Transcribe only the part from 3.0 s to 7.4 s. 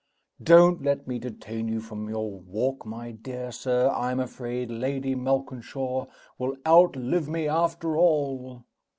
dear sir. I'm afraid Lady Malkinshaw will outlive